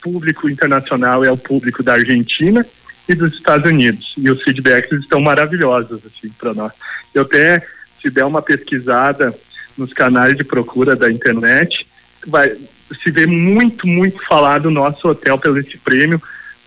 público 0.00 0.48
internacional, 0.48 1.24
é 1.24 1.30
o 1.30 1.36
público 1.36 1.82
da 1.82 1.94
Argentina, 1.94 2.64
e 3.10 3.14
dos 3.14 3.34
Estados 3.34 3.68
Unidos. 3.68 4.14
E 4.16 4.30
os 4.30 4.42
feedbacks 4.42 5.00
estão 5.00 5.20
maravilhosos 5.20 6.00
assim 6.06 6.28
para 6.38 6.54
nós. 6.54 6.72
Eu 7.12 7.22
até 7.22 7.60
se 8.00 8.08
der 8.08 8.24
uma 8.24 8.40
pesquisada 8.40 9.34
nos 9.76 9.92
canais 9.92 10.36
de 10.36 10.44
procura 10.44 10.94
da 10.94 11.10
internet, 11.10 11.86
vai 12.26 12.54
se 13.02 13.10
vê 13.10 13.26
muito 13.26 13.86
muito 13.86 14.24
falado 14.26 14.64
do 14.64 14.70
nosso 14.70 15.08
hotel 15.08 15.38
pelo 15.38 15.58
esse 15.58 15.78
prêmio 15.78 16.20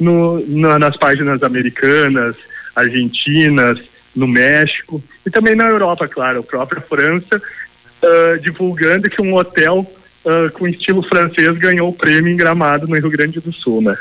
no, 0.03 0.45
na, 0.47 0.77
nas 0.77 0.95
páginas 0.97 1.41
americanas, 1.41 2.35
argentinas, 2.75 3.79
no 4.15 4.27
México 4.27 5.01
e 5.25 5.31
também 5.31 5.55
na 5.55 5.65
Europa, 5.65 6.07
claro, 6.07 6.39
a 6.39 6.43
própria 6.43 6.81
França 6.81 7.37
uh, 7.37 8.39
divulgando 8.39 9.09
que 9.09 9.21
um 9.21 9.33
hotel 9.35 9.79
uh, 9.79 10.51
com 10.53 10.67
estilo 10.67 11.01
francês 11.01 11.57
ganhou 11.57 11.89
o 11.89 11.93
prêmio 11.93 12.31
em 12.31 12.35
Gramado 12.35 12.87
no 12.87 12.95
Rio 12.95 13.09
Grande 13.09 13.39
do 13.39 13.51
Sul, 13.51 13.81
né? 13.81 13.95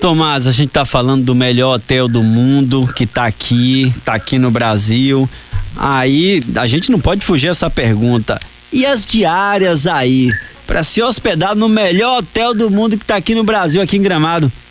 Tomás, 0.00 0.46
a 0.46 0.52
gente 0.52 0.70
tá 0.70 0.84
falando 0.84 1.24
do 1.24 1.34
melhor 1.34 1.74
hotel 1.74 2.06
do 2.06 2.22
mundo 2.22 2.86
que 2.94 3.04
tá 3.04 3.26
aqui, 3.26 3.92
tá 4.04 4.14
aqui 4.14 4.38
no 4.38 4.50
Brasil. 4.50 5.28
Aí 5.76 6.40
a 6.56 6.66
gente 6.68 6.90
não 6.90 7.00
pode 7.00 7.24
fugir 7.24 7.48
essa 7.48 7.68
pergunta. 7.68 8.38
E 8.72 8.86
as 8.86 9.04
diárias 9.04 9.88
aí? 9.88 10.30
Para 10.68 10.84
se 10.84 11.02
hospedar 11.02 11.56
no 11.56 11.66
melhor 11.66 12.18
hotel 12.18 12.52
do 12.52 12.70
mundo 12.70 12.98
que 12.98 13.04
tá 13.04 13.16
aqui 13.16 13.34
no 13.34 13.42
Brasil, 13.42 13.80
aqui 13.80 13.96
em 13.96 14.02
Gramado. 14.02 14.52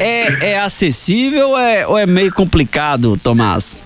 É, 0.00 0.52
é 0.52 0.60
acessível 0.60 1.50
ou 1.50 1.58
é, 1.58 1.86
ou 1.86 1.98
é 1.98 2.06
meio 2.06 2.32
complicado, 2.32 3.18
Tomás? 3.18 3.82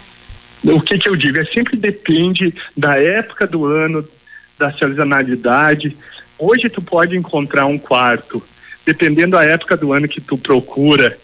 O 0.62 0.80
que, 0.80 0.96
que 0.96 1.08
eu 1.08 1.16
digo? 1.16 1.40
É 1.40 1.44
sempre 1.44 1.76
depende 1.76 2.54
da 2.76 2.96
época 2.96 3.48
do 3.48 3.66
ano, 3.66 4.08
da 4.56 4.72
sazonalidade. 4.72 5.96
Hoje 6.38 6.68
tu 6.68 6.80
pode 6.80 7.16
encontrar 7.16 7.66
um 7.66 7.76
quarto 7.76 8.40
dependendo 8.86 9.32
da 9.32 9.44
época 9.44 9.76
do 9.76 9.92
ano 9.92 10.06
que 10.06 10.20
tu 10.20 10.38
procura, 10.38 11.18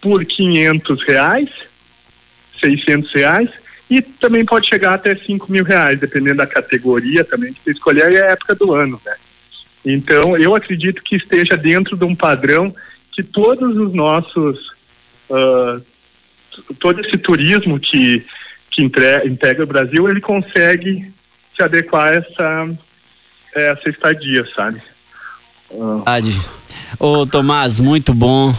por 0.00 0.24
500 0.24 1.02
reais, 1.02 1.48
600 2.60 3.12
reais, 3.12 3.50
e 3.90 4.00
também 4.00 4.44
pode 4.44 4.68
chegar 4.68 4.94
até 4.94 5.16
5 5.16 5.50
mil 5.50 5.64
reais, 5.64 5.98
dependendo 5.98 6.36
da 6.36 6.46
categoria 6.46 7.24
também 7.24 7.52
que 7.52 7.60
tu 7.60 7.70
escolher 7.72 8.12
e 8.12 8.22
a 8.22 8.26
época 8.26 8.54
do 8.54 8.72
ano, 8.72 9.00
né? 9.04 9.14
Então, 9.84 10.36
eu 10.36 10.54
acredito 10.54 11.02
que 11.02 11.16
esteja 11.16 11.56
dentro 11.56 11.96
de 11.96 12.04
um 12.04 12.14
padrão 12.14 12.74
que 13.12 13.22
todos 13.22 13.76
os 13.76 13.94
nossos, 13.94 14.72
uh, 15.28 15.82
todo 16.78 17.00
esse 17.00 17.16
turismo 17.18 17.78
que, 17.80 18.24
que 18.70 18.82
integra 18.82 19.64
o 19.64 19.66
Brasil, 19.66 20.08
ele 20.08 20.20
consegue 20.20 21.10
se 21.54 21.62
adequar 21.62 22.08
a 22.08 22.14
essa, 22.14 22.70
essa 23.54 23.88
estadia, 23.88 24.46
sabe? 24.54 24.80
Uh. 25.70 26.02
Ô 26.98 27.26
Tomás, 27.26 27.80
muito 27.80 28.12
bom 28.12 28.54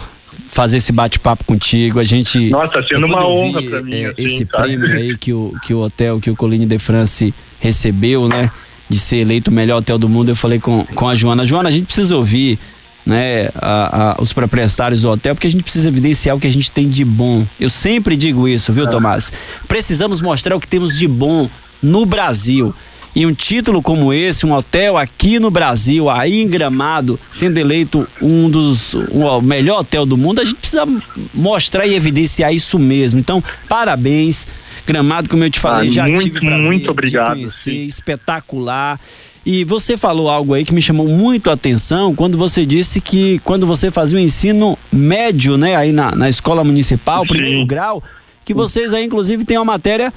fazer 0.48 0.78
esse 0.78 0.92
bate-papo 0.92 1.44
contigo. 1.44 1.98
A 1.98 2.04
gente. 2.04 2.50
Nossa, 2.50 2.74
tá 2.74 2.82
sendo 2.82 3.06
uma 3.06 3.26
honra 3.26 3.62
para 3.62 3.82
mim. 3.82 4.02
É, 4.02 4.06
assim, 4.08 4.24
esse 4.24 4.44
tá? 4.46 4.62
prêmio 4.62 4.92
aí 4.92 5.16
que 5.16 5.32
o, 5.32 5.52
que 5.64 5.74
o 5.74 5.80
hotel, 5.80 6.20
que 6.20 6.30
o 6.30 6.36
Colline 6.36 6.66
de 6.66 6.78
France 6.78 7.34
recebeu, 7.60 8.28
né? 8.28 8.50
De 8.92 8.98
ser 8.98 9.18
eleito 9.18 9.50
o 9.50 9.54
melhor 9.54 9.78
hotel 9.78 9.96
do 9.96 10.08
mundo, 10.08 10.28
eu 10.28 10.36
falei 10.36 10.60
com, 10.60 10.84
com 10.84 11.08
a 11.08 11.14
Joana. 11.14 11.46
Joana, 11.46 11.70
a 11.70 11.72
gente 11.72 11.86
precisa 11.86 12.14
ouvir 12.14 12.58
né, 13.06 13.48
a, 13.56 14.12
a, 14.12 14.22
os 14.22 14.32
proprietários 14.32 15.02
do 15.02 15.10
hotel, 15.10 15.34
porque 15.34 15.46
a 15.46 15.50
gente 15.50 15.62
precisa 15.62 15.88
evidenciar 15.88 16.36
o 16.36 16.40
que 16.40 16.46
a 16.46 16.52
gente 16.52 16.70
tem 16.70 16.88
de 16.88 17.04
bom. 17.04 17.46
Eu 17.58 17.70
sempre 17.70 18.16
digo 18.16 18.46
isso, 18.46 18.72
viu, 18.72 18.84
ah. 18.84 18.90
Tomás? 18.90 19.32
Precisamos 19.66 20.20
mostrar 20.20 20.54
o 20.56 20.60
que 20.60 20.68
temos 20.68 20.98
de 20.98 21.08
bom 21.08 21.48
no 21.82 22.04
Brasil. 22.04 22.74
E 23.14 23.26
um 23.26 23.34
título 23.34 23.82
como 23.82 24.12
esse, 24.12 24.46
um 24.46 24.52
hotel 24.52 24.96
aqui 24.96 25.38
no 25.38 25.50
Brasil, 25.50 26.08
aí 26.08 26.40
em 26.40 26.48
Gramado, 26.48 27.20
sendo 27.30 27.58
eleito 27.58 28.06
um 28.22 28.48
dos 28.48 28.94
o 28.94 29.40
melhor 29.42 29.80
hotel 29.80 30.06
do 30.06 30.16
mundo, 30.16 30.40
a 30.40 30.44
gente 30.44 30.56
precisa 30.56 30.86
mostrar 31.34 31.86
e 31.86 31.94
evidenciar 31.94 32.54
isso 32.54 32.78
mesmo. 32.78 33.20
Então, 33.20 33.44
parabéns. 33.68 34.46
Gramado, 34.86 35.28
como 35.28 35.44
eu 35.44 35.50
te 35.50 35.60
falei, 35.60 35.88
ah, 35.90 35.92
já 35.92 36.06
muito, 36.06 36.22
tive 36.22 36.40
prazer 36.40 36.62
muito 36.62 36.90
obrigado. 36.90 37.34
Conhecer, 37.34 37.72
espetacular. 37.72 38.98
E 39.44 39.64
você 39.64 39.96
falou 39.96 40.28
algo 40.28 40.54
aí 40.54 40.64
que 40.64 40.72
me 40.72 40.80
chamou 40.80 41.08
muito 41.08 41.50
a 41.50 41.54
atenção 41.54 42.14
quando 42.14 42.38
você 42.38 42.64
disse 42.64 43.00
que 43.00 43.40
quando 43.40 43.66
você 43.66 43.90
fazia 43.90 44.16
o 44.16 44.20
ensino 44.20 44.78
médio, 44.92 45.56
né, 45.56 45.74
aí 45.74 45.90
na, 45.90 46.12
na 46.14 46.28
escola 46.28 46.62
municipal, 46.62 47.22
Sim. 47.22 47.28
primeiro 47.28 47.66
grau, 47.66 48.02
que 48.44 48.54
vocês 48.54 48.94
aí 48.94 49.04
inclusive 49.04 49.44
têm 49.44 49.58
uma 49.58 49.64
matéria 49.64 50.12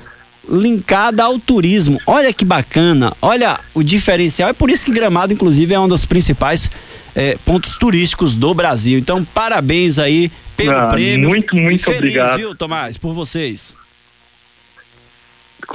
linkada 0.50 1.24
ao 1.24 1.39
turismo. 1.39 2.00
Olha 2.05 2.31
que 2.31 2.45
bacana, 2.45 3.13
olha 3.22 3.60
o 3.74 3.84
diferencial. 3.84 4.50
É 4.50 4.53
por 4.53 4.69
isso 4.69 4.86
que 4.86 4.91
Gramado, 4.91 5.34
inclusive, 5.34 5.74
é 5.74 5.79
um 5.79 5.88
dos 5.88 6.05
principais 6.05 6.69
é, 7.15 7.38
pontos 7.43 7.77
turísticos 7.77 8.36
do 8.36 8.53
Brasil. 8.53 9.00
Então, 9.00 9.24
parabéns 9.24 9.98
aí 9.98 10.31
pelo 10.55 10.77
ah, 10.77 10.88
prêmio. 10.88 11.29
Muito, 11.29 11.55
muito 11.55 11.84
feliz, 11.84 12.00
obrigado. 12.00 12.38
viu, 12.38 12.55
Tomás, 12.55 12.98
por 12.98 13.13
vocês. 13.13 13.74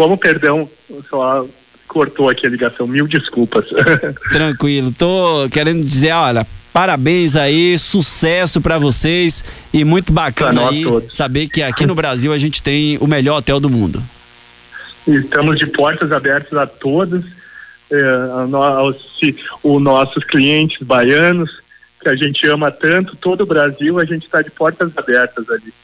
Como, 0.00 0.16
perdão, 0.16 0.66
só 1.10 1.46
cortou 1.86 2.30
aqui 2.30 2.46
a 2.46 2.48
ligação, 2.48 2.86
mil 2.86 3.06
desculpas. 3.06 3.66
Tranquilo, 4.32 4.94
tô 4.96 5.46
querendo 5.52 5.84
dizer, 5.84 6.12
olha, 6.12 6.46
parabéns 6.72 7.36
aí, 7.36 7.76
sucesso 7.76 8.62
para 8.62 8.78
vocês 8.78 9.44
e 9.70 9.84
muito 9.84 10.10
bacana 10.10 10.70
aí 10.70 10.84
todos. 10.84 11.14
saber 11.14 11.48
que 11.48 11.62
aqui 11.62 11.84
no 11.84 11.94
Brasil 11.94 12.32
a 12.32 12.38
gente 12.38 12.62
tem 12.62 12.96
o 12.96 13.06
melhor 13.06 13.40
hotel 13.40 13.60
do 13.60 13.68
mundo. 13.68 14.02
Estamos 15.06 15.58
de 15.58 15.66
portas 15.66 16.12
abertas 16.12 16.56
a 16.56 16.66
todos, 16.66 17.26
é, 17.92 18.02
aos, 18.78 19.20
os 19.62 19.82
nossos 19.82 20.24
clientes 20.24 20.78
baianos, 20.80 21.60
que 22.00 22.08
a 22.08 22.16
gente 22.16 22.46
ama 22.46 22.70
tanto, 22.70 23.14
todo 23.16 23.42
o 23.42 23.46
Brasil, 23.46 23.98
a 23.98 24.04
gente 24.06 24.24
está 24.24 24.40
de 24.40 24.50
portas 24.50 24.96
abertas 24.96 25.50
ali. 25.50 25.74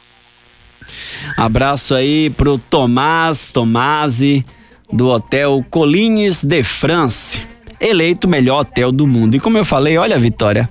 Abraço 1.36 1.94
aí 1.94 2.30
pro 2.30 2.58
Tomás 2.58 3.52
Tomasi, 3.52 4.44
do 4.92 5.08
Hotel 5.08 5.64
Colines 5.70 6.44
de 6.44 6.62
France, 6.62 7.42
eleito 7.80 8.28
melhor 8.28 8.60
hotel 8.60 8.92
do 8.92 9.06
mundo. 9.06 9.36
E 9.36 9.40
como 9.40 9.58
eu 9.58 9.64
falei, 9.64 9.98
olha, 9.98 10.18
Vitória, 10.18 10.68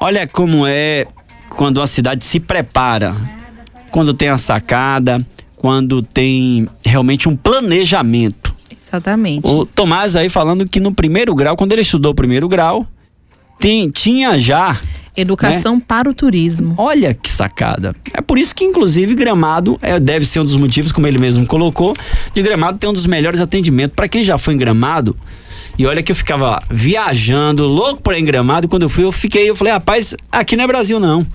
olha 0.00 0.26
como 0.26 0.66
é 0.66 1.06
quando 1.48 1.80
a 1.80 1.86
cidade 1.86 2.24
se 2.24 2.40
prepara, 2.40 3.16
quando 3.90 4.14
tem 4.14 4.28
a 4.28 4.38
sacada, 4.38 5.24
quando 5.56 6.02
tem 6.02 6.68
realmente 6.84 7.28
um 7.28 7.36
planejamento. 7.36 8.54
Exatamente. 8.70 9.48
O 9.48 9.66
Tomás 9.66 10.14
aí 10.14 10.28
falando 10.28 10.68
que 10.68 10.78
no 10.78 10.94
primeiro 10.94 11.34
grau, 11.34 11.56
quando 11.56 11.72
ele 11.72 11.82
estudou 11.82 12.12
o 12.12 12.14
primeiro 12.14 12.48
grau, 12.48 12.86
tem, 13.58 13.90
tinha 13.90 14.38
já 14.38 14.78
Educação 15.16 15.76
né? 15.76 15.82
para 15.86 16.10
o 16.10 16.14
turismo. 16.14 16.74
Olha 16.76 17.14
que 17.14 17.30
sacada. 17.30 17.94
É 18.12 18.20
por 18.20 18.38
isso 18.38 18.54
que, 18.54 18.64
inclusive, 18.64 19.14
Gramado 19.14 19.78
é, 19.80 19.98
deve 19.98 20.26
ser 20.26 20.40
um 20.40 20.44
dos 20.44 20.56
motivos, 20.56 20.92
como 20.92 21.06
ele 21.06 21.18
mesmo 21.18 21.46
colocou, 21.46 21.94
de 22.34 22.42
Gramado 22.42 22.78
ter 22.78 22.86
um 22.86 22.92
dos 22.92 23.06
melhores 23.06 23.40
atendimentos. 23.40 23.94
Para 23.94 24.08
quem 24.08 24.22
já 24.22 24.36
foi 24.36 24.54
em 24.54 24.58
Gramado, 24.58 25.16
e 25.78 25.86
olha 25.86 26.02
que 26.02 26.12
eu 26.12 26.16
ficava 26.16 26.62
viajando, 26.70 27.66
louco 27.66 28.02
por 28.02 28.14
ir 28.14 28.20
em 28.20 28.24
Gramado, 28.24 28.66
e 28.66 28.68
quando 28.68 28.82
eu 28.82 28.88
fui, 28.88 29.04
eu 29.04 29.12
fiquei, 29.12 29.48
eu 29.48 29.56
falei, 29.56 29.72
rapaz, 29.72 30.14
aqui 30.30 30.56
não 30.56 30.64
é 30.64 30.66
Brasil 30.66 30.98
não. 30.98 31.26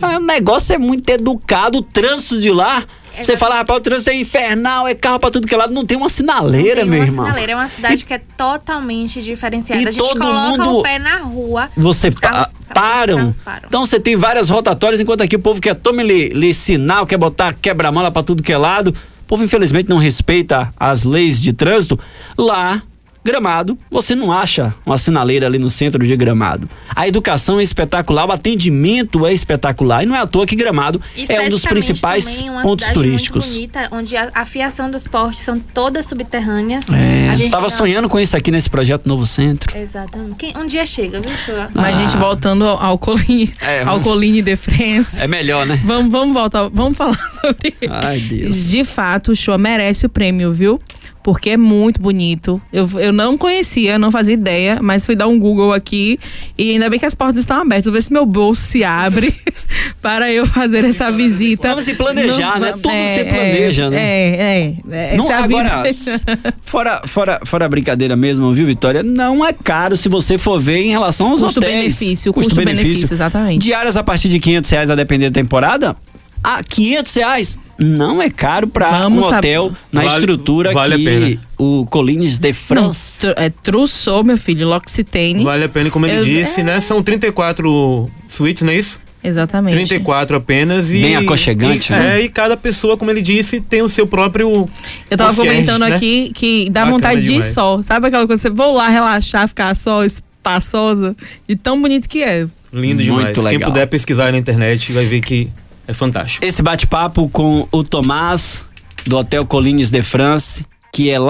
O 0.00 0.20
negócio 0.20 0.74
é 0.74 0.78
muito 0.78 1.08
educado, 1.10 1.78
o 1.78 1.82
trânsito 1.82 2.40
de 2.40 2.50
lá 2.50 2.82
Você 3.20 3.36
fala, 3.36 3.56
rapaz, 3.56 3.78
o 3.78 3.82
trânsito 3.82 4.10
é 4.10 4.14
infernal, 4.16 4.86
é 4.88 4.94
carro 4.94 5.18
pra 5.18 5.30
tudo 5.30 5.46
que 5.46 5.54
é 5.54 5.58
lado, 5.58 5.72
não 5.72 5.84
tem 5.84 5.96
uma 5.96 6.08
sinaleira, 6.08 6.80
Tem 6.80 6.84
meu 6.90 6.98
uma 7.00 7.06
irmão. 7.06 7.24
sinaleira, 7.26 7.52
é 7.52 7.54
uma 7.56 7.68
cidade 7.68 8.04
que 8.04 8.14
é 8.14 8.20
totalmente 8.36 9.20
diferenciada. 9.22 9.80
e 9.82 9.86
a 9.88 9.90
gente 9.90 9.98
todo 10.02 10.20
coloca 10.20 10.48
mundo- 10.64 10.78
o 10.78 10.82
pé 10.82 10.98
na 10.98 11.16
rua. 11.18 11.68
Você 11.76 12.08
os 12.08 12.14
carros- 12.18 12.52
pa- 12.68 12.74
param. 12.74 13.28
os 13.28 13.38
param. 13.40 13.66
Então 13.66 13.84
você 13.86 13.98
tem 14.00 14.16
várias 14.16 14.48
rotatórias, 14.48 15.00
enquanto 15.00 15.22
aqui 15.22 15.36
o 15.36 15.40
povo 15.40 15.60
quer 15.60 15.74
tome-lhe 15.74 16.28
lhe 16.28 16.54
sinal, 16.54 17.06
quer 17.06 17.16
botar 17.18 17.54
quebra-mola 17.54 18.10
pra 18.10 18.22
tudo 18.22 18.42
que 18.42 18.52
é 18.52 18.58
lado. 18.58 18.88
O 18.90 19.26
povo, 19.30 19.44
infelizmente, 19.44 19.88
não 19.88 19.98
respeita 19.98 20.72
as 20.78 21.04
leis 21.04 21.40
de 21.40 21.52
trânsito. 21.52 21.98
Lá, 22.36 22.82
Gramado, 23.24 23.78
você 23.90 24.14
não 24.14 24.32
acha 24.32 24.74
uma 24.84 24.96
sinaleira 24.96 25.46
ali 25.46 25.58
no 25.58 25.68
centro 25.68 26.04
de 26.04 26.16
Gramado. 26.16 26.68
A 26.96 27.06
educação 27.06 27.60
é 27.60 27.62
espetacular, 27.62 28.26
o 28.26 28.32
atendimento 28.32 29.26
é 29.26 29.32
espetacular. 29.32 30.02
E 30.02 30.06
não 30.06 30.16
é 30.16 30.20
à 30.20 30.26
toa 30.26 30.46
que 30.46 30.56
Gramado 30.56 31.00
é 31.28 31.40
um 31.42 31.48
dos 31.50 31.62
principais 31.64 32.40
uma 32.40 32.62
pontos 32.62 32.88
turísticos. 32.90 33.44
Muito 33.56 33.72
bonita, 33.72 33.88
onde 33.92 34.16
a, 34.16 34.30
a 34.34 34.44
fiação 34.46 34.90
dos 34.90 35.06
postes 35.06 35.44
são 35.44 35.58
todas 35.58 36.06
subterrâneas. 36.06 36.86
É, 36.90 37.28
a 37.30 37.34
gente 37.34 37.50
tava 37.50 37.68
não- 37.68 37.76
sonhando 37.76 38.08
com 38.08 38.18
isso 38.18 38.36
aqui 38.36 38.50
nesse 38.50 38.70
projeto 38.70 39.06
Novo 39.06 39.26
Centro. 39.26 39.76
Exatamente. 39.76 40.36
Quem- 40.36 40.56
um 40.56 40.66
dia 40.66 40.86
chega, 40.86 41.20
viu, 41.20 41.36
Chua? 41.36 41.68
Mas, 41.74 41.96
gente, 41.96 42.16
voltando 42.16 42.64
ao, 42.66 42.82
ao 42.82 42.98
Coline, 42.98 43.52
É, 43.60 43.82
ao 43.82 44.00
Coline 44.00 44.40
de 44.40 44.56
France. 44.56 45.22
É 45.22 45.28
melhor, 45.28 45.66
né? 45.66 45.78
Vamos, 45.84 46.10
vamos 46.10 46.32
voltar, 46.34 46.68
vamos 46.72 46.96
falar 46.96 47.18
sobre. 47.40 47.74
Ai, 47.88 48.18
Deus. 48.20 48.70
De 48.70 48.82
fato, 48.84 49.32
o 49.32 49.36
show 49.36 49.56
merece 49.58 50.06
o 50.06 50.08
prêmio, 50.08 50.52
viu? 50.52 50.80
Porque 51.22 51.50
é 51.50 51.56
muito 51.56 52.00
bonito. 52.00 52.60
Eu, 52.72 52.88
eu 52.98 53.12
não 53.12 53.36
conhecia, 53.36 53.98
não 53.98 54.10
fazia 54.10 54.34
ideia, 54.34 54.78
mas 54.82 55.04
fui 55.04 55.14
dar 55.14 55.26
um 55.26 55.38
Google 55.38 55.72
aqui 55.72 56.18
e 56.56 56.70
ainda 56.72 56.88
bem 56.88 56.98
que 56.98 57.04
as 57.04 57.14
portas 57.14 57.40
estão 57.40 57.60
abertas. 57.60 57.84
Vou 57.84 57.94
ver 57.94 58.02
se 58.02 58.10
meu 58.12 58.24
bolso 58.24 58.62
se 58.62 58.82
abre 58.82 59.34
para 60.00 60.32
eu 60.32 60.46
fazer 60.46 60.84
essa 60.84 61.12
visita. 61.12 61.68
Vamos 61.68 61.84
se 61.84 61.94
planejar, 61.94 62.58
né? 62.58 62.72
Tudo 62.72 62.88
se 62.90 63.24
planeja, 63.24 63.84
é, 63.84 63.90
né? 63.90 63.96
É, 64.00 64.74
é. 65.12 65.16
Não, 65.16 65.30
é 65.30 65.34
a 65.34 65.44
agora, 65.44 65.76
vida. 65.82 65.88
s- 65.88 66.24
fora, 66.62 67.02
fora, 67.06 67.40
fora 67.44 67.66
a 67.66 67.68
brincadeira 67.68 68.16
mesmo, 68.16 68.52
viu, 68.54 68.64
Vitória? 68.64 69.02
Não 69.02 69.44
é 69.44 69.52
caro 69.52 69.96
se 69.96 70.08
você 70.08 70.38
for 70.38 70.58
ver 70.58 70.78
em 70.78 70.90
relação 70.90 71.30
aos 71.30 71.42
hotéis. 71.42 71.54
Custo-benefício, 71.54 72.32
custo-benefício, 72.32 73.12
exatamente. 73.14 73.62
Diárias 73.62 73.96
a 73.96 74.02
partir 74.02 74.28
de 74.30 74.40
500 74.40 74.70
reais 74.70 74.90
a 74.90 74.94
depender 74.94 75.28
da 75.30 75.34
temporada. 75.40 75.94
Ah, 76.42 76.62
500 76.66 77.14
reais 77.14 77.58
não 77.78 78.20
é 78.20 78.28
caro 78.30 78.66
para 78.66 78.88
um 78.88 78.98
Vamos 79.00 79.24
saber. 79.26 79.58
hotel 79.58 79.72
na 79.92 80.02
Vale- 80.02 80.18
estrutura 80.20 80.72
vale 80.72 80.94
a 80.94 80.98
que 80.98 81.04
pena. 81.04 81.40
o 81.58 81.86
Collines 81.86 82.38
de 82.38 82.48
Não, 82.48 82.54
France. 82.54 83.20
tru- 83.26 83.34
é 83.36 83.50
Trussou, 83.50 84.24
meu 84.24 84.36
filho, 84.38 84.68
L'Occitane. 84.68 85.42
Vale 85.44 85.64
a 85.64 85.68
pena, 85.68 85.90
como 85.90 86.06
ele 86.06 86.16
Eu- 86.18 86.24
disse, 86.24 86.60
é. 86.60 86.64
né? 86.64 86.80
São 86.80 87.02
34 87.02 88.08
suítes, 88.28 88.62
não 88.62 88.72
é 88.72 88.76
isso? 88.76 89.00
Exatamente. 89.22 89.74
34 89.74 90.36
apenas 90.38 90.90
e. 90.90 91.02
Bem 91.02 91.16
aconchegante, 91.16 91.92
e, 91.92 91.96
né? 91.96 92.20
É, 92.20 92.24
e 92.24 92.28
cada 92.30 92.56
pessoa, 92.56 92.96
como 92.96 93.10
ele 93.10 93.20
disse, 93.20 93.60
tem 93.60 93.82
o 93.82 93.88
seu 93.88 94.06
próprio. 94.06 94.66
Eu 95.10 95.16
tava 95.16 95.34
comentando 95.34 95.82
né? 95.82 95.94
aqui 95.94 96.32
que 96.34 96.70
dá 96.70 96.80
Bacana 96.80 96.92
vontade 96.96 97.20
de 97.20 97.26
ir 97.26 97.34
demais. 97.34 97.52
só. 97.52 97.82
Sabe 97.82 98.06
aquela 98.06 98.26
coisa, 98.26 98.40
você 98.40 98.48
vou 98.48 98.74
lá 98.76 98.88
relaxar, 98.88 99.46
ficar 99.46 99.76
só 99.76 100.02
espaçosa, 100.04 101.14
de 101.46 101.54
tão 101.54 101.80
bonito 101.80 102.08
que 102.08 102.22
é. 102.22 102.46
Lindo 102.72 102.96
Muito 102.96 103.02
demais. 103.02 103.34
Quem 103.34 103.44
legal. 103.44 103.70
puder 103.70 103.86
pesquisar 103.88 104.32
na 104.32 104.38
internet 104.38 104.90
vai 104.92 105.04
ver 105.04 105.20
que 105.20 105.50
é 105.90 105.94
fantástico. 105.94 106.44
Esse 106.44 106.62
bate-papo 106.62 107.28
com 107.28 107.68
o 107.70 107.84
Tomás 107.84 108.62
do 109.04 109.18
Hotel 109.18 109.44
Collines 109.44 109.90
de 109.90 110.02
France, 110.02 110.64
que 110.92 111.10
é 111.10 111.18
lá 111.18 111.28